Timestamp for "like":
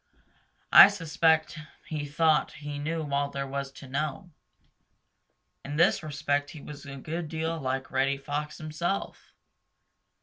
7.59-7.91